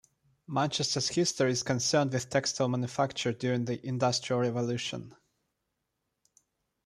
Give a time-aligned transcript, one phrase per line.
[0.47, 5.13] Manchester's history is concerned with textile manufacture during the Industrial Revolution.